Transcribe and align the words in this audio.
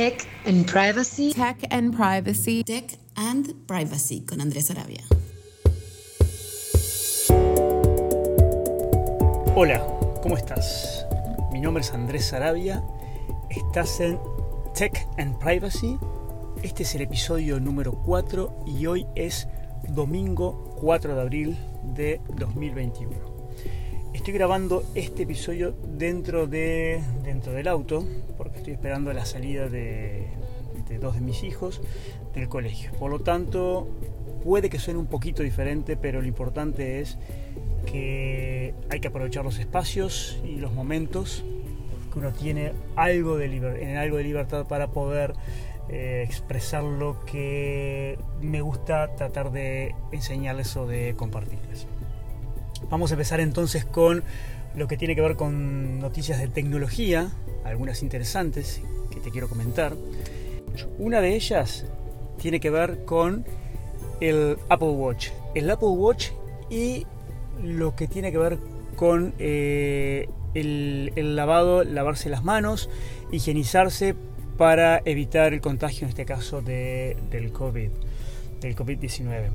Tech 0.00 0.26
and 0.46 0.64
Privacy. 0.64 1.34
Tech 1.34 1.58
and 1.70 1.94
Privacy. 1.94 2.64
Tech 2.64 2.98
and 3.16 3.52
Privacy 3.66 4.24
con 4.24 4.40
Andrés 4.40 4.70
Arabia. 4.70 5.02
Hola, 9.54 9.86
¿cómo 10.22 10.38
estás? 10.38 11.04
Mi 11.52 11.60
nombre 11.60 11.82
es 11.82 11.92
Andrés 11.92 12.32
Arabia. 12.32 12.82
Estás 13.50 14.00
en 14.00 14.18
Tech 14.74 15.06
and 15.18 15.38
Privacy. 15.38 15.98
Este 16.62 16.84
es 16.84 16.94
el 16.94 17.02
episodio 17.02 17.60
número 17.60 17.92
4 17.92 18.64
y 18.68 18.86
hoy 18.86 19.06
es 19.16 19.48
domingo 19.86 20.76
4 20.80 21.14
de 21.14 21.20
abril 21.20 21.58
de 21.94 22.22
2021. 22.38 23.29
Estoy 24.12 24.34
grabando 24.34 24.82
este 24.96 25.22
episodio 25.22 25.72
dentro, 25.96 26.48
de, 26.48 27.00
dentro 27.22 27.52
del 27.52 27.68
auto, 27.68 28.04
porque 28.36 28.58
estoy 28.58 28.72
esperando 28.72 29.12
la 29.12 29.24
salida 29.24 29.68
de, 29.68 30.26
dos 31.00 31.14
de 31.14 31.20
mis 31.20 31.44
hijos 31.44 31.80
del 32.34 32.48
colegio. 32.48 32.90
Por 32.98 33.12
lo 33.12 33.20
tanto, 33.20 33.88
puede 34.42 34.68
que 34.68 34.80
suene 34.80 34.98
un 34.98 35.06
poquito 35.06 35.44
diferente, 35.44 35.96
pero 35.96 36.20
lo 36.20 36.26
importante 36.26 37.00
es 37.00 37.18
que 37.86 38.74
hay 38.90 38.98
que 38.98 39.08
aprovechar 39.08 39.44
los 39.44 39.60
espacios 39.60 40.40
y 40.44 40.56
los 40.56 40.72
momentos 40.72 41.44
que 42.12 42.18
uno 42.18 42.32
tiene 42.32 42.72
algo 42.96 43.36
de 43.36 43.46
en 43.46 43.96
algo 43.96 44.16
de 44.16 44.24
libertad 44.24 44.66
para 44.66 44.88
poder 44.88 45.34
eh, 45.88 46.24
expresar 46.26 46.82
lo 46.82 47.24
que 47.24 48.18
me 48.42 48.60
gusta 48.60 49.14
tratar 49.14 49.52
de 49.52 49.94
enseñarles 50.10 50.76
o 50.76 50.86
de 50.88 51.14
compartirles. 51.16 51.86
Vamos 52.90 53.12
a 53.12 53.14
empezar 53.14 53.38
entonces 53.38 53.84
con 53.84 54.24
lo 54.74 54.88
que 54.88 54.96
tiene 54.96 55.14
que 55.14 55.20
ver 55.20 55.36
con 55.36 56.00
noticias 56.00 56.40
de 56.40 56.48
tecnología, 56.48 57.30
algunas 57.64 58.02
interesantes 58.02 58.80
que 59.10 59.20
te 59.20 59.30
quiero 59.30 59.48
comentar. 59.48 59.94
Una 60.98 61.20
de 61.20 61.34
ellas 61.34 61.86
tiene 62.38 62.58
que 62.58 62.70
ver 62.70 63.04
con 63.04 63.44
el 64.20 64.56
Apple 64.68 64.88
Watch. 64.88 65.28
El 65.54 65.70
Apple 65.70 65.88
Watch 65.88 66.30
y 66.68 67.06
lo 67.62 67.94
que 67.94 68.08
tiene 68.08 68.32
que 68.32 68.38
ver 68.38 68.58
con 68.96 69.34
eh, 69.38 70.28
el, 70.54 71.36
lavado, 71.36 71.84
lavarse 71.84 72.28
las 72.28 72.42
manos, 72.42 72.90
higienizarse 73.30 74.16
para 74.56 75.00
evitar 75.04 75.52
el 75.52 75.60
contagio, 75.60 76.04
en 76.04 76.10
este 76.10 76.24
caso 76.24 76.60
del 76.60 77.52
COVID, 77.52 77.90
del 78.60 78.76
COVID-19. 78.76 79.48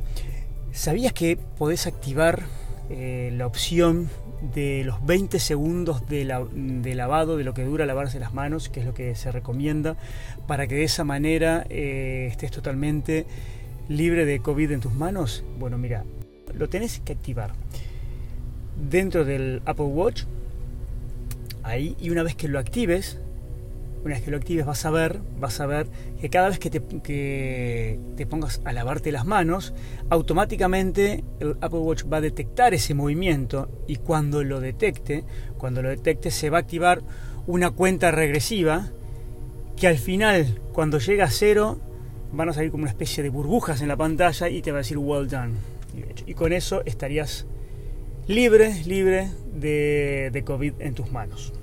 ¿Sabías 0.71 1.13
que 1.13 1.37
podés 1.37 1.85
activar 1.85 2.43
eh, 2.89 3.31
la 3.35 3.47
opción 3.47 4.09
de 4.53 4.83
los 4.83 5.03
20 5.05 5.39
segundos 5.39 6.07
de, 6.07 6.23
lavado, 6.25 7.37
de 7.37 7.43
lo 7.43 7.53
que 7.53 7.63
dura 7.63 7.85
lavarse 7.85 8.19
las 8.19 8.33
manos, 8.33 8.69
que 8.69 8.81
es 8.81 8.85
lo 8.85 8.93
que 8.93 9.15
se 9.15 9.31
recomienda, 9.31 9.97
para 10.47 10.67
que 10.67 10.75
de 10.75 10.83
esa 10.83 11.03
manera 11.03 11.65
eh, 11.69 12.27
estés 12.29 12.51
totalmente 12.51 13.25
libre 13.89 14.25
de 14.25 14.39
COVID 14.39 14.71
en 14.71 14.81
tus 14.81 14.93
manos. 14.93 15.43
Bueno, 15.57 15.77
mira, 15.77 16.03
lo 16.53 16.69
tenés 16.69 16.99
que 16.99 17.13
activar 17.13 17.53
dentro 18.89 19.25
del 19.25 19.61
Apple 19.65 19.85
Watch, 19.85 20.23
ahí, 21.63 21.95
y 21.99 22.11
una 22.11 22.23
vez 22.23 22.35
que 22.35 22.47
lo 22.47 22.59
actives, 22.59 23.19
una 24.05 24.13
vez 24.13 24.23
que 24.23 24.29
lo 24.29 24.37
actives 24.37 24.65
vas 24.67 24.85
a 24.85 24.91
ver, 24.91 25.19
vas 25.39 25.59
a 25.59 25.65
ver 25.65 25.87
que 26.21 26.29
cada 26.29 26.49
vez 26.49 26.59
que 26.59 26.69
te, 26.69 26.79
te 26.79 28.25
pongas 28.27 28.61
a 28.63 28.71
lavarte 28.71 29.11
las 29.11 29.25
manos, 29.25 29.73
automáticamente 30.11 31.23
el 31.39 31.57
Apple 31.61 31.79
Watch 31.79 32.03
va 32.11 32.17
a 32.17 32.21
detectar 32.21 32.75
ese 32.75 32.93
movimiento 32.93 33.67
y 33.87 33.95
cuando 33.95 34.43
lo 34.43 34.59
detecte, 34.59 35.23
cuando 35.57 35.81
lo 35.81 35.89
detecte 35.89 36.29
se 36.29 36.51
va 36.51 36.59
a 36.59 36.61
activar 36.61 37.01
una 37.47 37.71
cuenta 37.71 38.11
regresiva 38.11 38.91
que 39.75 39.87
al 39.87 39.97
final, 39.97 40.61
cuando 40.71 40.99
llega 40.99 41.25
a 41.25 41.31
cero, 41.31 41.79
van 42.31 42.49
a 42.49 42.53
salir 42.53 42.69
como 42.69 42.83
una 42.83 42.91
especie 42.91 43.23
de 43.23 43.29
burbujas 43.29 43.81
en 43.81 43.87
la 43.87 43.97
pantalla 43.97 44.49
y 44.49 44.61
te 44.61 44.71
va 44.71 44.77
a 44.77 44.81
decir 44.81 44.99
well 44.99 45.27
done. 45.27 45.53
Y 46.27 46.35
con 46.35 46.53
eso 46.53 46.83
estarías 46.85 47.47
libre, 48.27 48.83
libre 48.85 49.31
de, 49.55 50.29
de 50.31 50.43
COVID 50.43 50.73
en 50.79 50.93
tus 50.93 51.11
manos. 51.11 51.53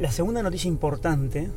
La 0.00 0.10
segunda 0.10 0.42
noticia 0.42 0.66
importante 0.66 1.48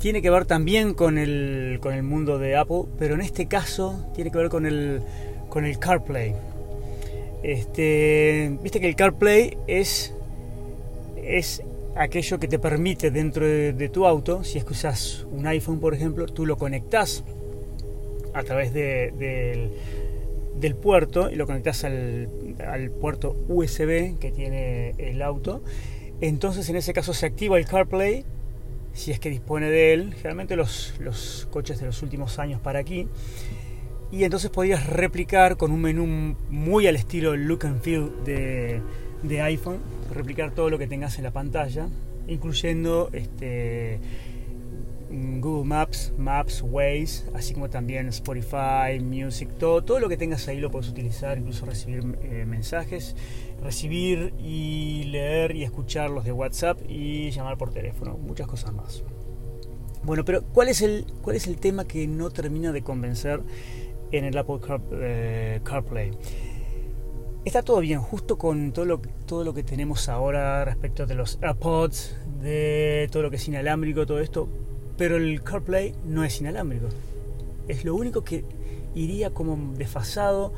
tiene 0.00 0.22
que 0.22 0.30
ver 0.30 0.46
también 0.46 0.94
con 0.94 1.18
el, 1.18 1.80
con 1.82 1.92
el 1.92 2.02
mundo 2.02 2.38
de 2.38 2.56
Apple, 2.56 2.84
pero 2.98 3.14
en 3.14 3.20
este 3.20 3.44
caso 3.44 4.06
tiene 4.14 4.30
que 4.30 4.38
ver 4.38 4.48
con 4.48 4.64
el, 4.64 5.02
con 5.50 5.66
el 5.66 5.78
CarPlay. 5.78 6.34
Este, 7.42 8.56
Viste 8.62 8.80
que 8.80 8.88
el 8.88 8.96
CarPlay 8.96 9.58
es, 9.66 10.14
es 11.22 11.62
aquello 11.94 12.38
que 12.40 12.48
te 12.48 12.58
permite 12.58 13.10
dentro 13.10 13.44
de, 13.44 13.90
tu 13.90 14.06
auto, 14.06 14.42
si 14.42 14.56
es 14.56 14.64
que 14.64 14.72
usas 14.72 15.26
un 15.30 15.46
iPhone 15.46 15.78
por 15.78 15.92
ejemplo, 15.92 16.24
tú 16.24 16.46
lo 16.46 16.56
conectas 16.56 17.22
a 18.32 18.44
través 18.44 18.72
del, 18.72 19.72
del 20.58 20.74
puerto 20.74 21.30
y 21.30 21.34
lo 21.34 21.46
conectas 21.46 21.84
al, 21.84 22.30
al 22.66 22.90
puerto 22.92 23.36
USB 23.46 24.18
que 24.18 24.32
tiene 24.34 24.94
el 24.96 25.20
auto 25.20 25.60
entonces 26.20 26.68
en 26.68 26.76
ese 26.76 26.92
caso 26.92 27.12
se 27.14 27.26
activa 27.26 27.58
el 27.58 27.66
CarPlay, 27.66 28.24
si 28.92 29.12
es 29.12 29.20
que 29.20 29.28
dispone 29.28 29.68
de 29.70 29.92
él, 29.92 30.14
generalmente 30.14 30.56
los, 30.56 30.94
los 31.00 31.46
coches 31.50 31.78
de 31.80 31.86
los 31.86 32.02
últimos 32.02 32.38
años 32.38 32.60
para 32.60 32.78
aquí, 32.78 33.06
y 34.10 34.24
entonces 34.24 34.50
podrías 34.50 34.86
replicar 34.86 35.56
con 35.56 35.72
un 35.72 35.82
menú 35.82 36.36
muy 36.48 36.86
al 36.86 36.96
estilo 36.96 37.36
look 37.36 37.66
and 37.66 37.80
feel 37.82 38.10
de, 38.24 38.80
de 39.22 39.42
iPhone, 39.42 39.80
replicar 40.14 40.52
todo 40.52 40.70
lo 40.70 40.78
que 40.78 40.86
tengas 40.86 41.18
en 41.18 41.24
la 41.24 41.32
pantalla, 41.32 41.88
incluyendo 42.28 43.10
este, 43.12 43.98
Google 45.10 45.64
Maps, 45.64 46.12
Maps, 46.18 46.62
Waze, 46.62 47.30
así 47.34 47.54
como 47.54 47.70
también 47.70 48.08
Spotify, 48.08 48.98
Music, 49.00 49.48
todo, 49.58 49.82
todo 49.84 50.00
lo 50.00 50.08
que 50.08 50.16
tengas 50.16 50.48
ahí 50.48 50.58
lo 50.58 50.70
puedes 50.70 50.88
utilizar, 50.88 51.38
incluso 51.38 51.64
recibir 51.64 52.18
eh, 52.22 52.44
mensajes, 52.46 53.14
recibir 53.62 54.34
y 54.38 55.04
leer 55.04 55.54
y 55.54 55.62
escuchar 55.62 56.10
los 56.10 56.24
de 56.24 56.32
WhatsApp 56.32 56.80
y 56.88 57.30
llamar 57.30 57.56
por 57.56 57.70
teléfono, 57.70 58.16
muchas 58.18 58.46
cosas 58.46 58.72
más. 58.72 59.04
Bueno, 60.02 60.24
pero 60.24 60.42
¿cuál 60.42 60.68
es 60.68 60.82
el, 60.82 61.06
cuál 61.22 61.36
es 61.36 61.46
el 61.46 61.58
tema 61.58 61.84
que 61.84 62.06
no 62.06 62.30
termina 62.30 62.72
de 62.72 62.82
convencer 62.82 63.40
en 64.12 64.24
el 64.24 64.36
Apple 64.36 64.58
eh, 64.92 65.60
CarPlay? 65.64 66.12
Está 67.44 67.62
todo 67.62 67.78
bien, 67.78 68.00
justo 68.00 68.38
con 68.38 68.72
todo 68.72 68.84
lo, 68.84 69.00
todo 69.26 69.44
lo 69.44 69.54
que 69.54 69.62
tenemos 69.62 70.08
ahora 70.08 70.64
respecto 70.64 71.06
de 71.06 71.14
los 71.14 71.38
AirPods, 71.40 72.16
de 72.40 73.08
todo 73.12 73.22
lo 73.22 73.30
que 73.30 73.36
es 73.36 73.46
inalámbrico, 73.46 74.04
todo 74.04 74.18
esto, 74.18 74.48
pero 74.96 75.16
el 75.16 75.42
CarPlay 75.42 75.94
no 76.04 76.24
es 76.24 76.40
inalámbrico. 76.40 76.88
Es 77.68 77.84
lo 77.84 77.94
único 77.94 78.22
que 78.24 78.44
iría 78.94 79.30
como 79.30 79.74
desfasado 79.76 80.52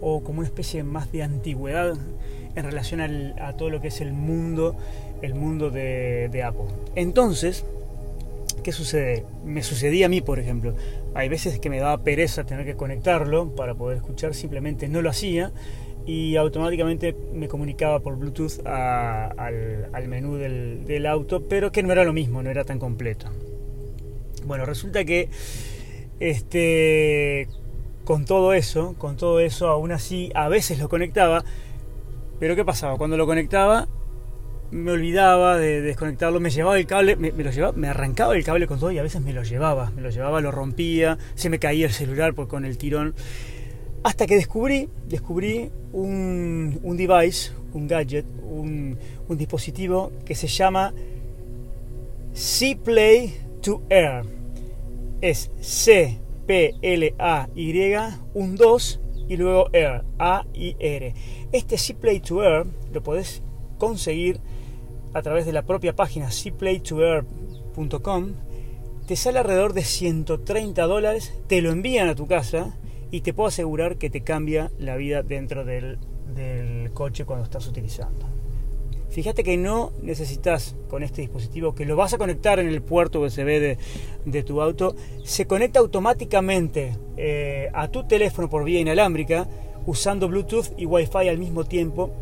o 0.00 0.22
como 0.22 0.40
una 0.40 0.48
especie 0.48 0.82
más 0.84 1.10
de 1.12 1.22
antigüedad 1.22 1.94
en 2.54 2.64
relación 2.64 3.00
a 3.00 3.52
todo 3.56 3.70
lo 3.70 3.80
que 3.80 3.88
es 3.88 4.00
el 4.00 4.12
mundo, 4.12 4.76
el 5.22 5.34
mundo 5.34 5.70
de, 5.70 6.28
de 6.30 6.42
Apple. 6.42 6.66
Entonces, 6.94 7.64
¿qué 8.62 8.72
sucede? 8.72 9.24
Me 9.44 9.62
sucedía 9.62 10.06
a 10.06 10.08
mí, 10.08 10.20
por 10.20 10.38
ejemplo. 10.38 10.74
Hay 11.14 11.28
veces 11.28 11.58
que 11.58 11.70
me 11.70 11.78
daba 11.78 11.98
pereza 12.02 12.44
tener 12.44 12.64
que 12.64 12.74
conectarlo 12.74 13.54
para 13.54 13.74
poder 13.74 13.98
escuchar, 13.98 14.34
simplemente 14.34 14.88
no 14.88 15.02
lo 15.02 15.10
hacía 15.10 15.52
y 16.06 16.36
automáticamente 16.36 17.14
me 17.34 17.48
comunicaba 17.48 18.00
por 18.00 18.16
Bluetooth 18.16 18.66
al, 18.66 19.88
al, 19.92 20.08
menú 20.08 20.36
del, 20.36 20.84
del 20.86 21.06
auto, 21.06 21.46
pero 21.48 21.70
que 21.70 21.82
no 21.82 21.92
era 21.92 22.02
lo 22.04 22.14
mismo, 22.14 22.42
no 22.42 22.50
era 22.50 22.64
tan 22.64 22.78
completo. 22.78 23.28
Bueno, 24.48 24.64
resulta 24.64 25.04
que 25.04 25.28
este, 26.20 27.48
con 28.04 28.24
todo 28.24 28.54
eso, 28.54 28.94
con 28.96 29.18
todo 29.18 29.40
eso, 29.40 29.68
aún 29.68 29.92
así 29.92 30.32
a 30.34 30.48
veces 30.48 30.78
lo 30.78 30.88
conectaba, 30.88 31.44
pero 32.40 32.56
¿qué 32.56 32.64
pasaba? 32.64 32.96
Cuando 32.96 33.18
lo 33.18 33.26
conectaba 33.26 33.88
me 34.70 34.90
olvidaba 34.90 35.58
de 35.58 35.82
desconectarlo, 35.82 36.40
me 36.40 36.48
llevaba 36.48 36.78
el 36.78 36.86
cable, 36.86 37.16
me, 37.16 37.30
lo 37.30 37.50
llevaba, 37.50 37.72
me 37.74 37.88
arrancaba 37.88 38.36
el 38.36 38.44
cable 38.44 38.66
con 38.66 38.78
todo 38.78 38.90
y 38.90 38.98
a 38.98 39.02
veces 39.02 39.20
me 39.20 39.34
lo 39.34 39.42
llevaba, 39.42 39.90
me 39.90 40.00
lo 40.00 40.08
llevaba, 40.08 40.40
lo 40.40 40.50
rompía, 40.50 41.18
se 41.34 41.50
me 41.50 41.58
caía 41.58 41.86
el 41.86 41.92
celular 41.92 42.34
con 42.34 42.64
el 42.64 42.78
tirón. 42.78 43.14
Hasta 44.02 44.26
que 44.26 44.36
descubrí, 44.36 44.88
descubrí 45.06 45.70
un, 45.92 46.80
un 46.82 46.96
device, 46.96 47.52
un 47.74 47.86
gadget, 47.86 48.24
un, 48.42 48.98
un 49.28 49.38
dispositivo 49.38 50.10
que 50.24 50.34
se 50.34 50.46
llama 50.46 50.94
C-Play 52.32 53.34
to 53.60 53.82
Air. 53.90 54.37
Es 55.20 55.50
C, 55.60 56.20
P, 56.46 56.74
L, 56.80 57.14
A, 57.18 57.48
Y, 57.54 57.94
un 58.34 58.56
2 58.56 59.00
y 59.28 59.36
luego 59.36 59.68
Air, 59.72 60.04
A 60.18 60.46
y 60.54 60.76
R. 60.78 61.14
Este 61.52 61.76
C-Play 61.76 62.20
to 62.20 62.42
Air 62.42 62.66
lo 62.92 63.02
podés 63.02 63.42
conseguir 63.78 64.40
a 65.14 65.22
través 65.22 65.46
de 65.46 65.52
la 65.52 65.62
propia 65.62 65.94
página 65.94 66.28
cplaytoair.com. 66.30 68.32
Te 69.06 69.16
sale 69.16 69.38
alrededor 69.38 69.72
de 69.72 69.84
130 69.84 70.86
dólares, 70.86 71.34
te 71.46 71.62
lo 71.62 71.70
envían 71.70 72.08
a 72.08 72.14
tu 72.14 72.26
casa 72.26 72.76
y 73.10 73.22
te 73.22 73.32
puedo 73.32 73.48
asegurar 73.48 73.96
que 73.96 74.10
te 74.10 74.22
cambia 74.22 74.70
la 74.78 74.96
vida 74.96 75.22
dentro 75.22 75.64
del, 75.64 75.98
del 76.34 76.90
coche 76.92 77.24
cuando 77.24 77.44
estás 77.44 77.66
utilizando. 77.66 78.26
Fíjate 79.18 79.42
que 79.42 79.56
no 79.56 79.90
necesitas 80.00 80.76
con 80.88 81.02
este 81.02 81.22
dispositivo 81.22 81.74
que 81.74 81.84
lo 81.84 81.96
vas 81.96 82.14
a 82.14 82.18
conectar 82.18 82.60
en 82.60 82.68
el 82.68 82.82
puerto 82.82 83.20
USB 83.20 83.76
de, 84.24 84.42
tu 84.44 84.62
auto, 84.62 84.94
se 85.24 85.44
conecta 85.44 85.80
automáticamente 85.80 86.96
eh, 87.16 87.68
a 87.72 87.88
tu 87.88 88.06
teléfono 88.06 88.48
por 88.48 88.62
vía 88.62 88.78
inalámbrica 88.78 89.48
usando 89.86 90.28
Bluetooth 90.28 90.66
y 90.76 90.86
Wi-Fi 90.86 91.28
al 91.28 91.36
mismo 91.36 91.64
tiempo 91.64 92.12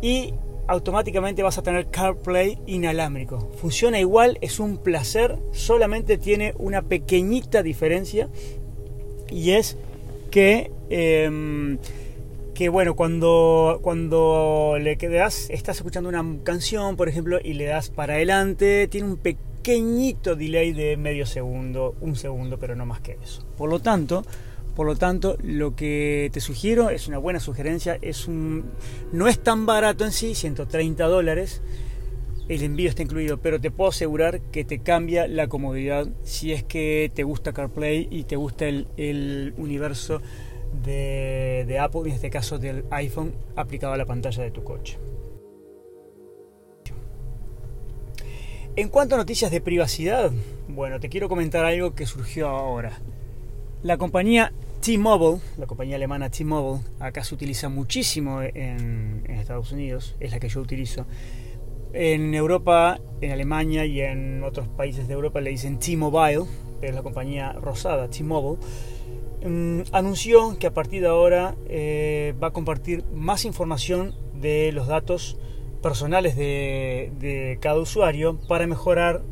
y 0.00 0.32
automáticamente 0.68 1.42
vas 1.42 1.58
a 1.58 1.64
tener 1.64 1.88
CarPlay 1.88 2.60
inalámbrico. 2.66 3.50
Funciona 3.60 3.98
igual, 3.98 4.38
es 4.40 4.60
un 4.60 4.76
placer, 4.76 5.40
solamente 5.50 6.18
tiene 6.18 6.54
una 6.58 6.82
pequeñita 6.82 7.64
diferencia 7.64 8.28
y 9.28 9.50
es 9.50 9.76
que 10.30 10.70
em, 10.88 11.78
que 12.58 12.68
bueno, 12.68 12.96
cuando, 12.96 13.78
cuando 13.82 14.78
le 14.80 14.96
das, 14.96 15.48
estás 15.48 15.76
escuchando 15.76 16.08
una 16.08 16.24
canción, 16.42 16.96
por 16.96 17.08
ejemplo, 17.08 17.38
y 17.40 17.52
le 17.52 17.66
das 17.66 17.88
para 17.88 18.14
adelante, 18.14 18.88
tiene 18.88 19.06
un 19.06 19.16
pequeñito 19.16 20.34
delay 20.34 20.72
de 20.72 20.96
medio 20.96 21.24
segundo, 21.24 21.94
un 22.00 22.16
segundo, 22.16 22.58
pero 22.58 22.74
no 22.74 22.84
más 22.84 23.00
que 23.00 23.16
eso. 23.22 23.46
Por 23.56 23.70
lo 23.70 23.78
tanto, 23.78 24.24
por 24.74 24.88
lo 24.88 24.96
tanto, 24.96 25.36
lo 25.40 25.76
que 25.76 26.30
te 26.32 26.40
sugiero 26.40 26.90
es 26.90 27.06
una 27.06 27.18
buena 27.18 27.38
sugerencia, 27.38 27.96
es 28.02 28.26
un, 28.26 28.64
no 29.12 29.28
es 29.28 29.38
tan 29.38 29.64
barato 29.64 30.04
en 30.04 30.10
sí, 30.10 30.34
130 30.34 31.06
dólares, 31.06 31.62
el 32.48 32.64
envío 32.64 32.88
está 32.88 33.02
incluido, 33.02 33.38
pero 33.38 33.60
te 33.60 33.70
puedo 33.70 33.90
asegurar 33.90 34.40
que 34.40 34.64
te 34.64 34.80
cambia 34.80 35.28
la 35.28 35.46
comodidad 35.46 36.08
si 36.24 36.52
es 36.52 36.64
que 36.64 37.12
te 37.14 37.22
gusta 37.22 37.52
CarPlay 37.52 38.08
y 38.10 38.24
te 38.24 38.34
gusta 38.34 38.66
el, 38.66 38.88
el 38.96 39.54
universo 39.58 40.20
de, 40.84 41.78
Apple, 41.80 42.02
en 42.06 42.12
este 42.12 42.30
caso 42.30 42.58
del 42.58 42.84
iPhone, 42.90 43.34
aplicado 43.56 43.92
a 43.92 43.96
la 43.96 44.06
pantalla 44.06 44.42
de 44.42 44.50
tu 44.50 44.62
coche. 44.64 44.98
En 48.76 48.88
cuanto 48.90 49.16
a 49.16 49.18
noticias 49.18 49.50
de 49.50 49.60
privacidad, 49.60 50.30
bueno, 50.68 51.00
te 51.00 51.08
quiero 51.08 51.28
comentar 51.28 51.64
algo 51.64 51.94
que 51.94 52.06
surgió 52.06 52.48
ahora. 52.48 53.00
La 53.82 53.96
compañía 53.96 54.52
T-Mobile, 54.80 55.40
la 55.56 55.66
compañía 55.66 55.96
alemana 55.96 56.30
T-Mobile, 56.30 56.84
acá 57.00 57.24
se 57.24 57.34
utiliza 57.34 57.68
muchísimo 57.68 58.40
en, 58.42 59.24
en, 59.26 59.30
Estados 59.32 59.72
Unidos, 59.72 60.14
es 60.20 60.30
la 60.30 60.38
que 60.38 60.48
yo 60.48 60.60
utilizo. 60.60 61.06
En 61.92 62.34
Europa, 62.34 63.00
en 63.20 63.32
Alemania 63.32 63.84
y 63.84 64.00
en 64.00 64.44
otros 64.44 64.68
países 64.68 65.08
de 65.08 65.14
Europa 65.14 65.40
le 65.40 65.50
dicen 65.50 65.80
T-Mobile, 65.80 66.44
pero 66.80 66.90
es 66.90 66.94
la 66.94 67.02
compañía 67.02 67.52
rosada, 67.54 68.08
T-Mobile. 68.08 68.58
Mm, 69.44 69.82
anunció 69.92 70.58
que 70.58 70.66
a 70.66 70.74
partir 70.74 71.02
de 71.02 71.08
ahora 71.08 71.54
eh, 71.68 72.34
va 72.42 72.48
a 72.48 72.52
compartir 72.52 73.04
más 73.14 73.44
información 73.44 74.14
de 74.34 74.72
los 74.72 74.88
datos 74.88 75.38
personales 75.80 76.36
de, 76.36 77.56
cada 77.60 77.78
usuario 77.78 78.36
para 78.48 78.66
mejorar 78.66 79.22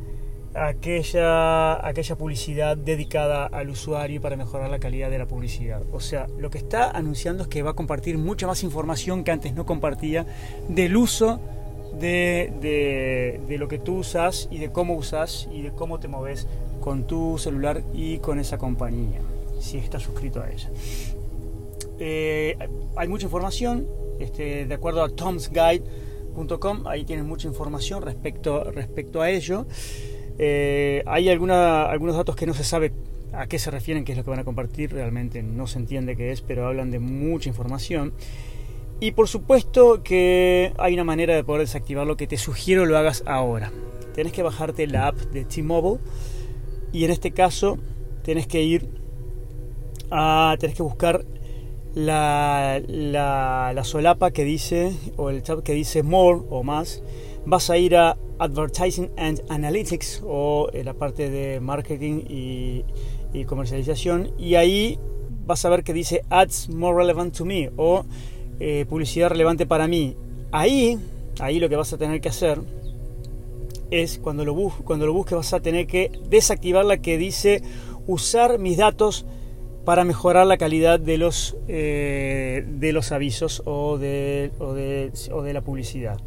aquella, 0.55 1.85
aquella 1.87 2.17
publicidad 2.17 2.76
dedicada 2.76 3.47
al 3.47 3.69
usuario 3.69 4.20
para 4.20 4.37
mejorar 4.37 4.70
la 4.70 4.79
calidad 4.79 5.11
de 5.11 5.19
la 5.19 5.26
publicidad. 5.26 5.82
O 5.93 5.99
sea, 5.99 6.29
lo 6.38 6.50
que 6.50 6.58
está 6.58 6.91
anunciando 6.91 7.43
es 7.43 7.49
que 7.49 7.62
va 7.62 7.70
a 7.70 7.75
compartir 7.75 8.17
mucha 8.17 8.47
más 8.47 8.62
información 8.62 9.25
que 9.25 9.32
antes 9.32 9.55
no 9.55 9.67
compartía 9.67 10.25
del 10.69 10.97
uso 10.97 11.41
de, 11.99 12.53
de, 12.61 13.41
de, 13.49 13.58
lo 13.58 13.67
que 13.67 13.79
tú 13.79 13.99
usas 13.99 14.49
y 14.53 14.58
de 14.58 14.70
cómo 14.70 14.94
usas 14.94 15.49
y 15.50 15.62
de 15.62 15.70
cómo 15.73 15.99
te 15.99 16.06
moves 16.06 16.47
con 16.81 17.06
tu 17.06 17.38
celular 17.38 17.82
y 17.93 18.19
con 18.19 18.38
esa 18.38 18.58
compañía 18.58 19.20
si 19.67 19.79
estás 19.79 20.03
suscrito 20.03 20.41
a 20.41 20.51
ella. 20.51 20.71
Eh, 21.99 22.57
hay 22.97 23.09
mucha 23.09 23.25
información, 23.25 23.87
este, 24.21 24.67
de 24.67 24.75
acuerdo 24.75 25.03
a 25.03 25.09
tomsguide.com, 25.09 26.87
ahí 26.87 27.05
tienes 27.05 27.25
mucha 27.25 27.49
información 27.49 28.03
respecto, 28.03 28.65
respecto 28.71 29.21
a 29.21 29.31
ello. 29.31 29.67
Eh, 30.39 31.03
hay 31.07 31.29
algunos 31.29 32.17
datos 32.17 32.37
que 32.37 32.47
no 32.47 32.55
se 32.55 32.65
sabe 32.65 32.93
a 33.33 33.47
qué 33.47 33.59
se 33.59 33.71
refieren, 33.71 34.05
qué 34.05 34.13
es 34.13 34.19
lo 34.19 34.25
que 34.25 34.31
van 34.31 34.39
a 34.39 34.45
compartir, 34.45 34.93
realmente 34.93 35.43
no 35.43 35.67
se 35.67 35.79
entiende 35.79 36.17
qué 36.17 36.33
es, 36.33 36.43
pero 36.43 36.67
hablan 36.67 36.91
de 36.91 36.99
mucha 36.99 37.49
información. 37.49 38.13
Y 39.01 39.11
por 39.11 39.29
supuesto 39.29 40.03
que 40.03 40.73
hay 40.79 40.95
una 40.95 41.05
manera 41.05 41.35
de 41.35 41.45
poder 41.45 41.63
desactivarlo 41.63 42.17
que 42.17 42.27
te 42.27 42.39
sugiero 42.39 42.87
lo 42.87 42.97
hagas 42.97 43.23
ahora. 43.27 43.71
Tienes 44.15 44.33
que 44.33 44.43
bajarte 44.43 44.87
la 44.87 45.09
app 45.09 45.17
de 45.17 45.45
T-Mobile 45.45 45.99
y 46.93 47.05
en 47.05 47.11
este 47.11 47.33
caso 47.33 47.79
tienes 48.23 48.47
que 48.47 48.63
ir 48.63 48.89
a, 50.11 50.56
tenés 50.58 50.76
que 50.76 50.82
buscar 50.82 51.25
la, 51.94 52.82
la, 52.87 53.85
solapa 53.85 54.31
que 54.31 54.44
dice, 54.44 54.93
o 55.17 55.31
el 55.31 55.43
tab 55.43 55.62
que 55.62 55.73
dice 55.73 56.03
more 56.03 56.43
o 56.50 56.62
más, 56.62 57.03
vas 57.47 57.70
a 57.70 57.79
ir 57.79 57.97
a 57.97 58.19
Advertising 58.38 59.11
and 59.17 59.41
Analytics 59.49 60.23
o 60.26 60.69
en 60.73 60.85
la 60.85 60.94
parte 60.94 61.31
de 61.31 61.61
marketing 61.61 62.23
y, 62.29 62.85
comercialización 63.47 64.32
y 64.38 64.55
ahí 64.55 64.99
vas 65.44 65.62
a 65.67 65.69
ver 65.69 65.85
que 65.85 65.93
dice 65.93 66.23
Ads 66.31 66.70
more 66.70 66.97
relevant 66.97 67.37
to 67.37 67.44
me 67.44 67.70
o 67.76 68.06
eh, 68.61 68.87
publicidad 68.88 69.29
relevante 69.29 69.67
para 69.67 69.87
mí. 69.87 70.17
Ahí, 70.53 70.99
ahí 71.38 71.61
lo 71.61 71.69
que 71.69 71.76
vas 71.76 71.93
a 71.93 71.99
tener 71.99 72.23
que 72.23 72.31
hacer 72.31 72.58
es 73.91 74.19
cuando 74.19 74.43
lo, 74.47 74.55
cuando 74.55 75.05
lo 75.05 75.12
busques 75.12 75.37
vas 75.37 75.53
a 75.53 75.61
tener 75.61 75.87
que 75.87 76.11
desactivar 76.31 76.87
la 76.87 76.97
que 76.97 77.19
dice 77.19 77.62
usar 78.06 78.58
mis 78.58 78.79
datos 78.79 79.26
para 79.87 80.05
mejorar 80.05 80.49
la 80.49 80.59
calidad 80.59 80.99
de 80.99 81.17
los, 81.17 81.56
eh, 81.69 82.65
de 82.67 82.93
los 82.93 83.12
avisos 83.12 83.62
o 83.67 83.99
de, 83.99 84.50
o, 84.59 84.75
de, 84.75 85.12
o 85.33 85.43
de 85.43 85.53
la 85.53 85.61
publicidad. 85.62 86.19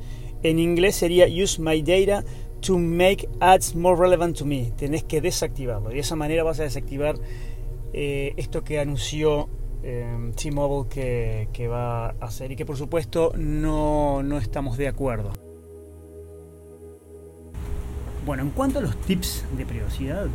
En 0.43 0.59
inglés 0.59 0.95
sería 0.95 1.25
Use 1.27 1.61
my 1.61 1.81
data 1.81 2.23
to 2.61 2.79
make 2.79 3.27
ads 3.41 3.75
more 3.75 3.99
relevant 3.99 4.37
to 4.37 4.45
me. 4.45 4.71
Tenés 4.77 5.03
que 5.03 5.19
desactivarlo. 5.19 5.89
De 5.89 5.99
esa 5.99 6.15
manera 6.15 6.41
vas 6.43 6.61
a 6.61 6.63
desactivar 6.63 7.15
eh, 7.91 8.33
esto 8.37 8.63
que 8.63 8.79
anunció 8.79 9.49
eh, 9.83 10.31
T-Mobile 10.41 10.89
que, 10.89 11.49
que, 11.51 11.67
va 11.67 12.11
a 12.11 12.15
hacer 12.21 12.53
y 12.53 12.55
que 12.55 12.65
por 12.65 12.77
supuesto 12.77 13.33
no, 13.35 14.23
no 14.23 14.37
estamos 14.37 14.77
de 14.77 14.87
acuerdo. 14.87 15.33
Bueno, 18.25 18.43
en 18.43 18.51
cuanto 18.51 18.79
a 18.79 18.81
los 18.81 18.95
tips 19.01 19.43
de 19.57 19.65
privacidad, 19.65 20.27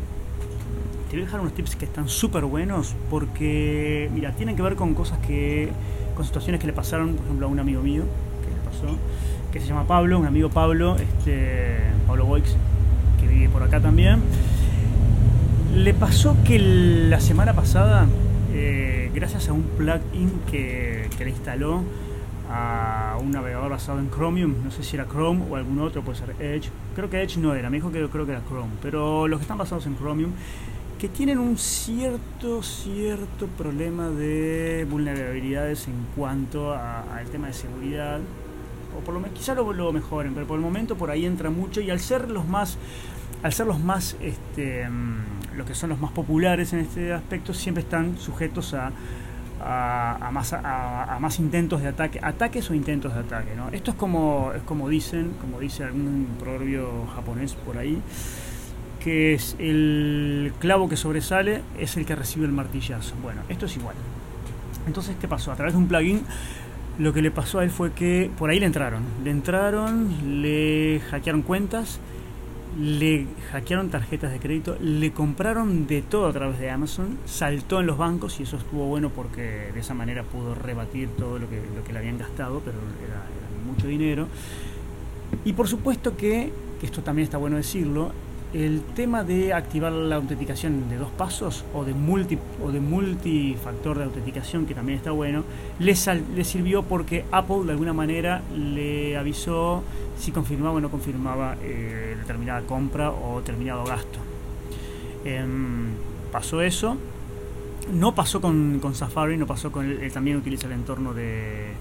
a 1.23 1.27
dejar 1.27 1.41
unos 1.41 1.55
tips 1.55 1.77
que 1.77 1.85
están 1.85 2.09
súper 2.09 2.45
buenos 2.45 2.95
porque, 3.11 4.11
mira, 4.13 4.33
tienen 4.33 4.57
que 4.57 4.63
ver 4.63 4.75
con 4.75 4.95
cosas 4.95 5.19
que, 5.19 5.71
con 6.15 6.25
situaciones 6.25 6.61
que 6.61 6.67
le 6.67 6.73
pasaron, 6.73 7.15
por 7.15 7.25
ejemplo, 7.25 7.47
a 7.47 7.51
un 7.51 7.61
amigo 7.61 7.83
mío, 7.83 8.05
que 8.45 8.51
le 8.51 8.61
pasó, 8.71 8.99
que 9.53 9.61
se 9.61 9.67
llama 9.67 9.87
Pablo, 9.87 10.19
un 10.19 10.27
amigo 10.27 10.51
Pablo, 10.51 10.97
este, 10.97 11.77
Pablo 12.07 12.27
Boix, 12.27 12.57
que 13.21 13.27
vive 13.27 13.49
por 13.49 13.63
acá 13.63 13.81
también. 13.81 14.21
Le 15.75 15.95
pasó 15.95 16.37
que 16.45 16.59
la 16.59 17.21
semana 17.21 17.53
pasada, 17.53 18.07
eh, 18.53 19.11
gracias 19.15 19.49
a 19.49 19.53
un 19.53 19.63
plugin 19.63 20.31
que, 20.51 21.09
que 21.17 21.25
le 21.25 21.31
instaló, 21.31 21.83
a 22.51 23.17
un 23.21 23.31
navegador 23.31 23.71
basado 23.71 23.99
en 23.99 24.11
Chromium, 24.11 24.55
no 24.65 24.71
sé 24.71 24.83
si 24.83 24.97
era 24.97 25.07
Chrome 25.07 25.45
o 25.51 25.57
algún 25.57 25.81
otro, 25.81 26.03
puede 26.03 26.19
ser 26.19 26.35
Edge. 26.41 26.71
Creo 26.95 27.11
que 27.11 27.23
Edge 27.23 27.39
no 27.39 27.55
era, 27.55 27.71
me 27.71 27.79
dijo 27.79 27.91
que 27.91 28.07
creo 28.09 28.27
que 28.27 28.33
era 28.33 28.43
Chrome, 28.47 28.73
pero 28.83 29.27
los 29.29 29.39
que 29.39 29.43
están 29.43 29.59
basados 29.59 29.87
en 29.87 29.97
Chromium 29.97 30.31
que 30.99 31.09
tienen 31.09 31.39
un 31.39 31.59
cierto, 31.59 32.63
cierto 32.63 33.47
problema 33.47 34.09
de 34.09 34.87
vulnerabilidades 34.89 35.89
en 35.89 36.07
cuanto 36.17 36.73
al 36.73 37.27
tema 37.31 37.49
de 37.49 37.53
seguridad. 37.53 38.21
O 38.97 39.01
por 39.01 39.15
lo 39.15 39.21
menos, 39.21 39.37
quizá 39.37 39.55
lo, 39.55 39.73
lo, 39.73 39.93
mejoren, 39.93 40.35
pero 40.35 40.47
por 40.47 40.57
el 40.57 40.63
momento 40.65 40.97
por 40.97 41.11
ahí 41.11 41.27
entra 41.27 41.51
mucho 41.51 41.81
y 41.81 41.91
al 41.91 42.01
ser 42.01 42.31
los 42.31 42.47
más, 42.47 42.79
al 43.43 43.53
ser 43.53 43.67
los 43.67 43.81
más, 43.81 44.17
este, 44.21 44.89
mm, 44.89 45.57
los 45.57 45.67
que 45.67 45.75
son 45.75 45.91
los 45.91 46.01
más 46.01 46.13
populares 46.13 46.73
en 46.73 46.81
este 46.81 47.13
aspecto, 47.13 47.53
siempre 47.53 47.83
están 47.83 48.17
sujetos 48.19 48.73
a, 48.75 48.93
a, 49.61 50.31
más, 50.33 50.53
a, 50.53 51.19
más 51.21 51.39
intentos 51.39 51.81
de 51.83 51.89
ataque, 51.89 52.21
ataques 52.23 52.71
o 52.71 52.75
intentos 52.75 53.15
de 53.15 53.21
ataque. 53.21 53.55
¿no? 53.57 53.69
Esto 53.71 53.93
es 53.93 53.97
como, 53.97 54.53
es 54.55 54.63
como 54.63 54.89
dicen, 54.89 55.33
como 55.41 55.61
dice 55.61 55.85
algún 55.85 56.29
proverbio 56.39 57.07
japonés 57.15 57.55
por 57.55 57.79
ahí, 57.79 58.01
que 59.05 59.35
es 59.35 59.55
el 59.59 60.55
clavo 60.61 60.89
que 60.89 60.97
sobresale 60.97 61.61
es 61.79 61.99
el 61.99 62.07
que 62.07 62.17
recibe 62.17 62.47
el 62.47 62.53
martillazo. 62.53 63.15
Bueno, 63.23 63.43
esto 63.51 63.67
es 63.67 63.77
igual. 63.77 63.95
Entonces, 64.87 65.15
¿qué 65.21 65.29
pasó? 65.29 65.53
A 65.53 65.57
través 65.57 65.75
de 65.75 65.79
un 65.79 65.89
plugin, 65.89 66.23
lo 66.99 67.13
que 67.13 67.21
le 67.21 67.31
pasó 67.31 67.59
a 67.59 67.65
él 67.65 67.71
fue 67.71 67.93
que 67.93 68.31
por 68.39 68.49
ahí 68.49 68.59
le 68.59 68.65
entraron. 68.65 69.03
Le 69.23 69.31
entraron, 69.31 70.43
le 70.43 71.03
hackearon 71.11 71.43
cuentas, 71.43 72.01
le 72.81 73.27
hackearon 73.53 73.91
tarjetas 73.91 74.33
de 74.33 74.39
crédito, 74.39 74.79
le 74.81 75.13
compraron 75.13 75.87
de 75.87 76.01
todo 76.01 76.27
a 76.27 76.33
través 76.33 76.59
de 76.59 76.71
Amazon, 76.71 77.19
saltó 77.27 77.81
en 77.81 77.87
los 77.87 77.99
bancos 77.99 78.41
y 78.41 78.45
eso 78.45 78.57
estuvo 78.57 78.87
bueno 78.87 79.11
porque 79.11 79.71
de 79.75 79.81
esa 79.81 79.93
manera 79.93 80.23
pudo 80.23 80.55
rebatir 80.55 81.11
todo 81.11 81.39
lo 81.39 81.51
que, 81.51 81.57
lo 81.77 81.85
que 81.85 81.93
le 81.93 81.99
habían 81.99 82.17
gastado, 82.17 82.63
pero 82.65 82.79
era, 83.05 83.17
era 83.17 83.67
mucho 83.71 83.87
dinero. 83.87 84.29
Y 85.45 85.53
por 85.53 85.69
supuesto 85.69 86.17
que, 86.17 86.51
que 86.81 86.87
esto 86.87 87.03
también 87.03 87.25
está 87.25 87.37
bueno 87.37 87.57
decirlo, 87.57 88.13
el 88.55 88.83
tema 88.95 89.25
de 89.25 89.53
activar 89.53 89.93
la 89.93 90.15
autenticación 90.15 90.89
de 90.89 90.97
dos 90.97 91.11
pasos 91.11 91.65
o 91.75 91.85
de, 91.85 91.93
multi, 91.93 92.39
o 92.63 92.71
de 92.71 92.79
multifactor 92.79 93.99
de 93.99 94.05
autenticación, 94.05 94.65
que 94.65 94.75
también 94.75 94.97
está 94.97 95.11
bueno, 95.11 95.43
le, 95.81 95.95
le 96.37 96.45
sirvió 96.45 96.85
porque 96.85 97.25
Apple 97.33 97.65
de 97.65 97.73
alguna 97.73 97.93
manera 97.93 98.43
le 98.57 99.17
avisó 99.17 99.83
si 100.17 100.31
confirmaba 100.31 100.77
o 100.77 100.81
no 100.81 100.89
confirmaba 100.89 101.57
eh, 101.63 102.15
determinada 102.17 102.63
compra 102.63 103.11
o 103.11 103.41
determinado 103.41 103.85
gasto. 103.85 104.21
Em, 105.25 105.89
pasó 106.31 106.63
eso. 106.63 106.97
No 107.93 108.15
pasó 108.15 108.41
con, 108.41 108.81
Safari, 108.95 109.37
no 109.37 109.47
pasó 109.47 109.71
con 109.71 109.85
él, 109.85 110.11
también 110.13 110.39
utiliza 110.39 110.69
el 110.69 110.73
entorno 110.73 111.13
de 111.13 111.75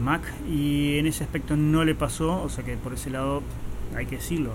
Mac 0.00 0.22
y 0.48 0.98
en 0.98 1.06
ese 1.06 1.24
aspecto 1.24 1.56
no 1.56 1.84
le 1.84 1.94
pasó, 1.94 2.42
o 2.42 2.48
sea 2.48 2.64
que 2.64 2.78
por 2.78 2.94
ese 2.94 3.10
lado 3.10 3.42
hay 3.94 4.06
que 4.06 4.16
decirlo, 4.16 4.52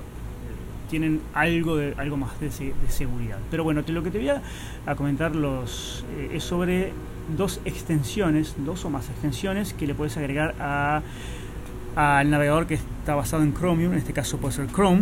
tienen 0.90 1.22
algo 1.34 1.78
de 1.78 1.94
algo 1.98 2.18
más 2.18 2.40
de, 2.40 2.52
seguridad. 2.90 3.38
Pero 3.50 3.64
bueno, 3.64 3.84
lo 3.88 4.04
que 4.04 4.12
te 4.12 4.18
voy 4.18 4.30
a, 4.30 4.96
comentar 4.96 5.36
los, 5.36 6.06
eh, 6.18 6.32
es 6.34 6.44
sobre 6.44 6.92
dos 7.38 7.62
extensiones, 7.64 8.56
dos 8.58 8.84
o 8.86 8.90
más 8.90 9.10
extensiones 9.10 9.74
que 9.74 9.88
le 9.88 9.94
puedes 9.94 10.18
agregar 10.18 10.56
a 10.60 11.02
al 11.96 12.30
navegador 12.30 12.68
que 12.68 12.76
está 12.76 13.16
basado 13.16 13.44
en 13.44 13.54
Chromium, 13.54 13.92
en 13.92 13.98
este 13.98 14.14
caso 14.14 14.38
puede 14.38 14.54
ser 14.54 14.68
Chrome, 14.68 15.02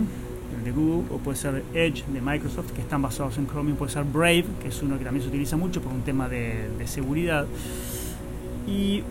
el 0.58 0.64
de 0.64 0.72
Google, 0.72 1.06
o 1.12 1.18
puede 1.18 1.38
ser 1.38 1.64
Edge 1.74 2.04
de 2.08 2.22
Microsoft, 2.22 2.72
que 2.72 2.82
están 2.82 3.02
basados 3.02 3.38
en 3.38 3.48
Chromium, 3.48 3.78
puede 3.78 3.92
ser 3.92 4.04
Brave, 4.04 4.46
que 4.62 4.70
es 4.70 4.82
uno 4.82 4.98
que 4.98 5.04
también 5.04 5.22
se 5.22 5.30
utiliza 5.30 5.58
mucho 5.58 5.82
por 5.82 5.92
un 5.92 6.02
tema 6.02 6.28
de, 6.28 6.70
seguridad. 6.86 7.46
Y 8.68 9.04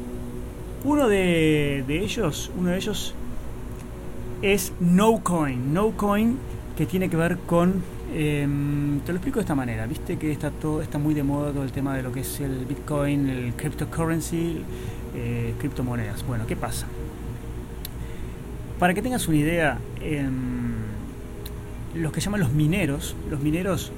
uno 0.85 1.09
de, 1.09 1.85
de, 1.87 2.03
ellos, 2.03 2.51
uno 2.57 2.71
de 2.71 2.77
ellos 2.77 3.15
es 4.43 4.73
NoCoin. 4.81 5.73
NoCoin 5.73 6.39
que 6.77 6.87
tiene 6.87 7.09
que 7.09 7.17
ver 7.17 7.39
con 7.39 7.83
em, 8.15 9.01
te 9.01 9.13
lo 9.13 9.17
explico 9.17 9.39
de 9.39 9.43
esta 9.43 9.55
manera, 9.55 9.87
viste 9.87 10.19
que 10.19 10.31
está 10.31 10.51
todo 10.51 10.83
está 10.83 10.99
muy 10.99 11.15
de 11.15 11.23
moda 11.23 11.53
todo 11.53 11.65
el 11.65 11.73
tema 11.73 11.97
de 11.97 12.03
lo 12.03 12.13
que 12.13 12.21
es 12.21 12.41
el 12.41 12.67
Bitcoin, 12.67 13.29
el 13.29 13.55
cryptocurrency, 13.55 14.63
eh, 15.15 15.55
criptomonedas. 15.59 16.27
Bueno, 16.27 16.47
¿qué 16.47 16.57
pasa? 16.57 16.87
Para 18.79 18.93
que 18.93 19.01
tengas 19.01 19.27
una 19.27 19.39
idea, 19.39 19.79
em, 20.03 20.75
los 21.95 22.13
que 22.13 22.21
llaman 22.21 22.41
los 22.41 22.53
mineros, 22.53 23.17
los 23.31 23.41
mineros 23.41 23.91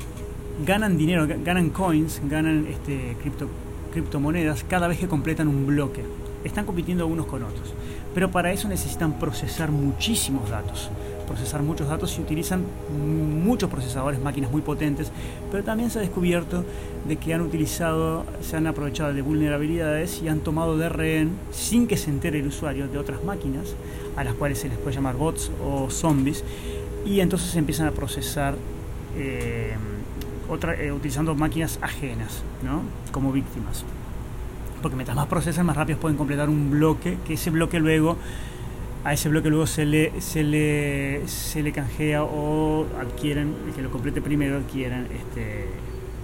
ganan 0.64 0.96
dinero, 0.96 1.26
ganan 1.44 1.70
coins, 1.70 2.20
ganan 2.28 2.66
este, 2.66 3.16
cripto, 3.20 3.48
criptomonedas 3.92 4.64
cada 4.64 4.86
vez 4.86 4.98
que 4.98 5.08
completan 5.08 5.48
un 5.48 5.66
bloque. 5.66 6.04
Están 6.44 6.64
compitiendo 6.64 7.06
unos 7.08 7.26
con 7.26 7.42
otros. 7.42 7.74
Pero 8.14 8.30
para 8.30 8.52
eso 8.52 8.68
necesitan 8.68 9.12
procesar 9.18 9.70
muchísimos 9.70 10.50
datos 10.50 10.90
procesar 11.28 11.62
muchos 11.62 11.88
datos 11.88 12.18
y 12.18 12.22
utilizan 12.22 12.64
muchos 13.44 13.70
procesadores, 13.70 14.18
máquinas 14.20 14.50
muy 14.50 14.62
potentes, 14.62 15.12
pero 15.52 15.62
también 15.62 15.90
se 15.90 15.98
ha 15.98 16.02
descubierto 16.02 16.64
de 17.06 17.16
que 17.16 17.34
han 17.34 17.42
utilizado, 17.42 18.24
se 18.40 18.56
han 18.56 18.66
aprovechado 18.66 19.12
de 19.12 19.22
vulnerabilidades 19.22 20.22
y 20.22 20.28
han 20.28 20.40
tomado 20.40 20.78
de 20.78 20.88
rehén, 20.88 21.32
sin 21.52 21.86
que 21.86 21.96
se 21.96 22.10
entere 22.10 22.40
el 22.40 22.46
usuario, 22.46 22.88
de 22.88 22.98
otras 22.98 23.22
máquinas, 23.22 23.74
a 24.16 24.24
las 24.24 24.34
cuales 24.34 24.58
se 24.58 24.68
les 24.68 24.78
puede 24.78 24.96
llamar 24.96 25.16
bots 25.16 25.52
o 25.62 25.90
zombies, 25.90 26.42
y 27.04 27.20
entonces 27.20 27.54
empiezan 27.56 27.86
a 27.86 27.92
procesar 27.92 28.54
eh, 29.16 29.76
eh, 30.78 30.92
utilizando 30.92 31.34
máquinas 31.34 31.78
ajenas, 31.82 32.42
¿no? 32.62 32.82
como 33.12 33.30
víctimas. 33.32 33.84
Porque 34.80 34.96
mientras 34.96 35.16
más 35.16 35.26
procesan, 35.26 35.66
más 35.66 35.76
rápido 35.76 35.98
pueden 35.98 36.16
completar 36.16 36.48
un 36.48 36.70
bloque, 36.70 37.18
que 37.26 37.34
ese 37.34 37.50
bloque 37.50 37.78
luego 37.80 38.16
a 39.04 39.12
ese 39.12 39.28
bloque 39.28 39.48
luego 39.48 39.66
se 39.66 39.86
le, 39.86 40.20
se 40.20 40.42
le, 40.42 41.26
se 41.28 41.62
le 41.62 41.72
canjea 41.72 42.24
o 42.24 42.86
adquieren, 43.00 43.54
el 43.66 43.72
que 43.72 43.82
lo 43.82 43.90
complete 43.90 44.20
primero 44.20 44.56
adquieren 44.56 45.06
este, 45.06 45.66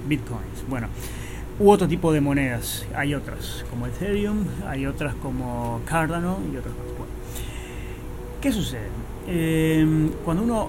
bitcoins. 0.08 0.68
Bueno, 0.68 0.88
u 1.58 1.70
otro 1.70 1.86
tipo 1.86 2.12
de 2.12 2.20
monedas, 2.20 2.86
hay 2.94 3.14
otras 3.14 3.64
como 3.70 3.86
Ethereum, 3.86 4.44
hay 4.66 4.86
otras 4.86 5.14
como 5.14 5.80
Cardano 5.84 6.38
y 6.52 6.56
otras 6.56 6.74
más. 6.74 6.86
Bueno, 6.98 7.12
¿Qué 8.40 8.52
sucede? 8.52 8.88
Em, 9.26 10.10
cuando 10.24 10.42
uno 10.42 10.68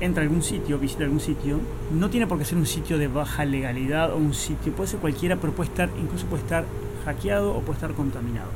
entra 0.00 0.22
a 0.22 0.24
algún 0.24 0.42
sitio, 0.42 0.78
visita 0.78 1.04
algún 1.04 1.20
sitio, 1.20 1.60
no 1.92 2.08
tiene 2.08 2.26
por 2.26 2.38
qué 2.38 2.44
ser 2.44 2.56
un 2.56 2.66
sitio 2.66 2.96
de 2.96 3.08
baja 3.08 3.44
legalidad 3.44 4.12
o 4.14 4.16
un 4.16 4.32
sitio, 4.32 4.72
puede 4.72 4.88
ser 4.88 5.00
cualquiera, 5.00 5.36
pero 5.36 5.52
puede 5.52 5.68
estar, 5.68 5.90
incluso 6.00 6.24
puede 6.26 6.42
estar 6.42 6.64
hackeado 7.12 7.54
o 7.54 7.60
puede 7.60 7.78
estar 7.78 7.92
contaminado. 7.92 8.50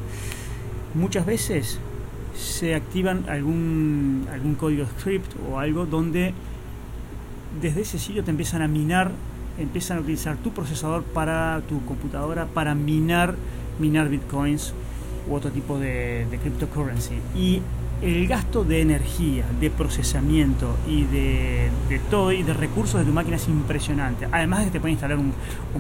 Muchas 0.94 1.26
veces 1.26 1.78
se 2.36 2.74
activan 2.74 3.28
algún, 3.28 4.26
algún 4.32 4.54
código 4.54 4.86
script 4.98 5.32
o 5.48 5.58
algo 5.58 5.86
donde 5.86 6.34
desde 7.60 7.82
ese 7.82 7.98
sitio 7.98 8.24
te 8.24 8.30
empiezan 8.30 8.62
a 8.62 8.68
minar, 8.68 9.12
empiezan 9.58 9.98
a 9.98 10.00
utilizar 10.00 10.36
tu 10.38 10.50
procesador 10.50 11.02
para 11.02 11.62
tu 11.68 11.84
computadora 11.84 12.46
para 12.46 12.74
minar, 12.74 13.36
minar 13.78 14.08
bitcoins 14.08 14.72
u 15.28 15.34
otro 15.34 15.50
tipo 15.50 15.78
de, 15.78 16.26
de 16.30 16.38
cryptocurrency. 16.38 17.14
Y 17.36 17.62
el 18.02 18.26
gasto 18.28 18.64
de 18.64 18.80
energía, 18.80 19.44
de 19.60 19.70
procesamiento 19.70 20.76
y 20.86 21.04
de, 21.04 21.70
todo 22.10 22.32
y 22.32 22.42
de 22.42 22.52
recursos 22.52 23.00
de 23.00 23.06
tu 23.06 23.12
máquina 23.12 23.36
es 23.36 23.48
impresionante. 23.48 24.28
Además 24.30 24.60
de 24.60 24.64
que 24.66 24.70
te 24.72 24.80
pueden 24.80 24.94
instalar 24.94 25.18
un, 25.18 25.32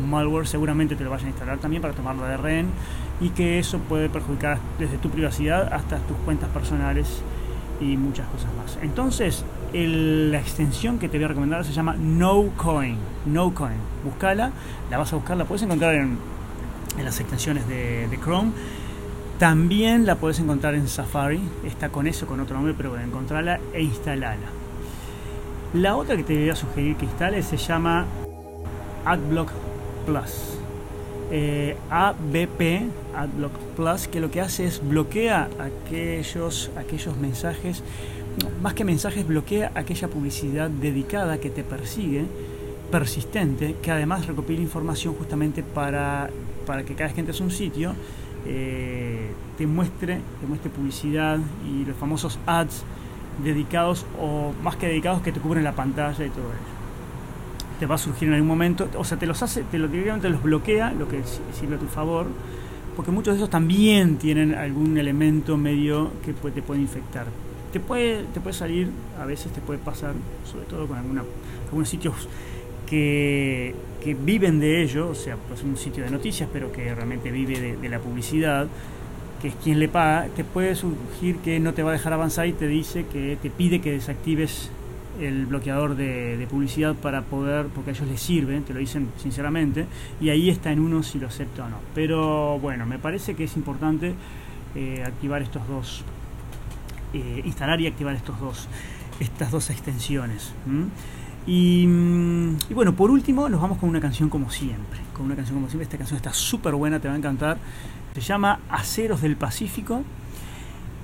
malware, 0.08 0.46
seguramente 0.46 0.96
te 0.96 1.04
lo 1.04 1.10
vayan 1.10 1.26
a 1.26 1.30
instalar 1.30 1.58
también 1.58 1.82
para 1.82 1.94
tomarlo 1.94 2.24
de 2.24 2.36
rehén 2.36 2.68
y 3.20 3.30
que 3.30 3.58
eso 3.58 3.78
puede 3.78 4.08
perjudicar 4.08 4.58
desde 4.78 4.98
tu 4.98 5.10
privacidad 5.10 5.72
hasta 5.72 5.98
tus 5.98 6.16
cuentas 6.18 6.48
personales 6.50 7.22
y 7.80 7.96
muchas 7.96 8.26
cosas 8.28 8.50
más. 8.54 8.78
Entonces, 8.82 9.44
la 9.72 10.38
extensión 10.38 10.98
que 10.98 11.08
te 11.08 11.18
voy 11.18 11.24
a 11.24 11.28
recomendar 11.28 11.64
se 11.64 11.72
llama 11.72 11.96
NoCoin. 11.98 12.96
NoCoin. 13.26 13.76
Búscala, 14.04 14.52
la 14.90 14.98
vas 14.98 15.12
a 15.12 15.16
buscar, 15.16 15.36
la 15.36 15.44
puedes 15.44 15.62
encontrar 15.62 15.94
en, 15.94 16.18
las 17.02 17.18
extensiones 17.18 17.66
de 17.66 18.18
Chrome 18.22 18.52
también 19.38 20.06
la 20.06 20.16
puedes 20.16 20.38
encontrar 20.38 20.74
en 20.74 20.86
Safari, 20.86 21.40
está 21.64 21.88
con 21.88 22.06
eso, 22.06 22.26
con 22.26 22.40
otro 22.40 22.54
nombre, 22.56 22.74
pero 22.76 22.90
bueno, 22.90 23.04
encontrarla 23.04 23.58
e 23.72 23.82
instalarla. 23.82 24.46
La 25.74 25.96
otra 25.96 26.16
que 26.16 26.22
te 26.22 26.38
voy 26.38 26.50
a 26.50 26.56
sugerir 26.56 26.96
que 26.96 27.04
instales 27.04 27.46
se 27.46 27.56
llama 27.56 28.06
AdBlock 29.04 29.50
Plus. 30.06 30.58
Eh, 31.32 31.76
ABP, 31.90 32.86
AdBlock 33.16 33.52
Plus, 33.76 34.06
que 34.06 34.20
lo 34.20 34.30
que 34.30 34.40
hace 34.40 34.66
es 34.66 34.86
bloquea 34.86 35.48
aquellos, 35.58 36.70
aquellos 36.76 37.16
mensajes, 37.16 37.82
más 38.62 38.74
que 38.74 38.84
mensajes, 38.84 39.26
bloquea 39.26 39.72
aquella 39.74 40.06
publicidad 40.06 40.70
dedicada 40.70 41.38
que 41.38 41.50
te 41.50 41.64
persigue, 41.64 42.24
persistente, 42.92 43.74
que 43.82 43.90
además 43.90 44.26
recopila 44.26 44.60
información 44.60 45.14
justamente 45.14 45.64
para, 45.64 46.30
para 46.66 46.84
que 46.84 46.94
cada 46.94 47.06
vez 47.06 47.14
que 47.14 47.20
entres 47.20 47.40
a 47.40 47.44
un 47.44 47.50
sitio, 47.50 47.94
eh, 48.46 49.30
te 49.56 49.66
muestre, 49.66 50.20
te 50.40 50.46
muestre 50.46 50.70
publicidad 50.70 51.38
y 51.66 51.84
los 51.84 51.96
famosos 51.96 52.38
ads 52.46 52.84
dedicados 53.42 54.06
o 54.20 54.52
más 54.62 54.76
que 54.76 54.86
dedicados 54.86 55.22
que 55.22 55.32
te 55.32 55.40
cubren 55.40 55.64
la 55.64 55.72
pantalla 55.72 56.24
y 56.24 56.30
todo 56.30 56.44
eso. 56.44 56.74
Te 57.80 57.86
va 57.86 57.96
a 57.96 57.98
surgir 57.98 58.28
en 58.28 58.34
algún 58.34 58.48
momento, 58.48 58.88
o 58.96 59.04
sea, 59.04 59.18
te 59.18 59.26
los 59.26 59.42
hace, 59.42 59.62
te 59.64 59.78
lo 59.78 59.88
directamente 59.88 60.28
los 60.28 60.42
bloquea, 60.42 60.92
lo 60.92 61.08
que 61.08 61.22
sirve 61.58 61.76
a 61.76 61.78
tu 61.78 61.86
favor, 61.86 62.26
porque 62.94 63.10
muchos 63.10 63.34
de 63.34 63.38
esos 63.38 63.50
también 63.50 64.16
tienen 64.16 64.54
algún 64.54 64.96
elemento 64.96 65.56
medio 65.56 66.12
que 66.24 66.32
te 66.32 66.62
puede 66.62 66.80
infectar. 66.80 67.26
Te 67.72 67.80
puede, 67.80 68.22
te 68.32 68.40
puede 68.40 68.54
salir, 68.54 68.90
a 69.20 69.24
veces 69.24 69.52
te 69.52 69.60
puede 69.60 69.80
pasar, 69.80 70.14
sobre 70.44 70.66
todo 70.66 70.86
con 70.86 70.96
alguna, 70.96 71.24
algunos 71.66 71.88
sitios 71.88 72.28
que, 72.86 73.74
viven 74.12 74.60
de 74.60 74.82
ello, 74.82 75.08
o 75.08 75.14
sea, 75.14 75.36
pues 75.36 75.62
un 75.62 75.78
sitio 75.78 76.04
de 76.04 76.10
noticias, 76.10 76.48
pero 76.52 76.70
que 76.70 76.94
realmente 76.94 77.30
vive 77.30 77.78
de, 77.80 77.88
la 77.88 77.98
publicidad, 77.98 78.66
que 79.40 79.48
es 79.48 79.54
quien 79.54 79.78
le 79.78 79.88
paga, 79.88 80.28
te 80.36 80.44
puede 80.44 80.74
surgir 80.74 81.36
que 81.38 81.58
no 81.60 81.72
te 81.72 81.82
va 81.82 81.90
a 81.90 81.92
dejar 81.94 82.12
avanzar 82.12 82.46
y 82.46 82.52
te 82.52 82.66
dice 82.66 83.06
que 83.06 83.38
te 83.40 83.48
pide 83.48 83.80
que 83.80 83.92
desactives 83.92 84.70
el 85.20 85.46
bloqueador 85.46 85.96
de, 85.96 86.46
publicidad 86.50 86.94
para 86.94 87.22
poder, 87.22 87.66
porque 87.66 87.90
a 87.90 87.92
ellos 87.94 88.08
les 88.08 88.20
sirve, 88.20 88.60
te 88.60 88.74
lo 88.74 88.80
dicen 88.80 89.08
sinceramente, 89.16 89.86
y 90.20 90.28
ahí 90.28 90.50
está 90.50 90.70
en 90.70 90.80
uno 90.80 91.02
si 91.02 91.18
lo 91.18 91.28
acepta 91.28 91.64
o 91.64 91.68
no. 91.70 91.78
Pero 91.94 92.58
bueno, 92.58 92.84
me 92.84 92.98
parece 92.98 93.34
que 93.34 93.44
es 93.44 93.56
importante 93.56 94.14
eh, 94.74 95.02
activar 95.06 95.40
estos 95.40 95.66
dos, 95.66 96.04
eh, 97.14 97.42
instalar 97.44 97.80
y 97.80 97.86
activar 97.86 98.14
estos 98.14 98.38
dos, 98.38 98.68
estas 99.20 99.50
dos 99.50 99.70
extensiones. 99.70 100.52
Y, 101.46 101.86
bueno, 102.72 102.94
por 102.94 103.10
último 103.10 103.48
nos 103.48 103.60
vamos 103.60 103.78
con 103.78 103.90
una 103.90 104.00
canción 104.00 104.30
como 104.30 104.50
siempre. 104.50 105.00
Con 105.12 105.26
una 105.26 105.36
canción 105.36 105.56
como 105.56 105.68
siempre. 105.68 105.84
Esta 105.84 105.98
canción 105.98 106.16
está 106.16 106.32
súper 106.32 106.74
buena, 106.74 107.00
te 107.00 107.08
va 107.08 107.14
a 107.14 107.18
encantar. 107.18 107.58
Se 108.14 108.20
llama 108.20 108.60
Aceros 108.68 109.20
del 109.20 109.36
Pacífico. 109.36 110.02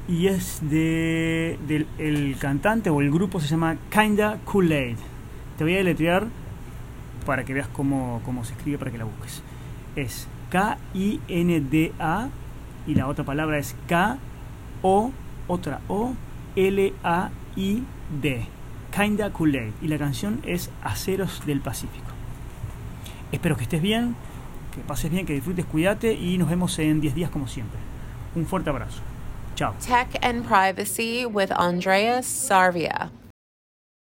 Y 0.08 0.26
es 0.26 0.60
de, 0.68 1.58
el 1.98 2.36
cantante 2.38 2.90
o 2.90 3.00
el 3.00 3.10
grupo 3.12 3.38
se 3.40 3.46
llama 3.46 3.76
Kinda 3.90 4.40
Kool-Aid. 4.44 4.96
Te 5.56 5.64
voy 5.64 5.74
a 5.74 5.76
deletrear 5.76 6.26
para 7.26 7.44
que 7.44 7.54
veas 7.54 7.68
cómo, 7.68 8.20
cómo 8.24 8.44
se 8.44 8.54
escribe 8.54 8.78
para 8.78 8.90
que 8.90 8.98
la 8.98 9.04
busques. 9.04 9.42
Es 9.94 10.26
K-I-N-D-A 10.50 12.28
y 12.86 12.94
la 12.94 13.06
otra 13.06 13.24
palabra 13.24 13.58
es 13.58 13.76
K-O, 13.86 15.12
otra 15.46 15.80
O, 15.86 16.14
L-A-I-D. 16.56 17.20
Kinda 18.94 19.30
Kool-Aid 19.30 19.72
y 19.82 19.88
la 19.88 19.98
canción 19.98 20.40
es 20.44 20.70
Aceros 20.82 21.44
del 21.46 21.60
Pacífico. 21.60 22.10
Espero 23.32 23.56
que 23.56 23.62
estés 23.62 23.80
bien, 23.80 24.16
que 24.74 24.80
pases 24.80 25.10
bien, 25.10 25.26
que 25.26 25.34
disfrutes, 25.34 25.64
cuídate 25.64 26.14
y 26.14 26.38
nos 26.38 26.48
vemos 26.48 26.78
en 26.78 27.00
10 27.00 27.14
días 27.14 27.30
como 27.30 27.46
siempre. 27.46 27.78
Un 28.34 28.46
fuerte 28.46 28.70
abrazo. 28.70 29.00
Chao. 29.54 29.74
Tech 29.84 30.18
and 30.22 30.46
Privacy 30.46 31.26
with 31.26 31.50
Andreas 31.52 32.26
Sarvia. 32.26 33.10